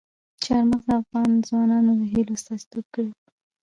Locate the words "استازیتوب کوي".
2.37-3.13